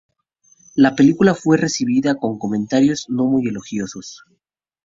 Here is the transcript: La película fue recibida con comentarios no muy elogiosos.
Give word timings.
La 0.73 0.95
película 0.95 1.35
fue 1.35 1.57
recibida 1.57 2.15
con 2.15 2.39
comentarios 2.39 3.07
no 3.07 3.25
muy 3.27 3.47
elogiosos. 3.47 4.25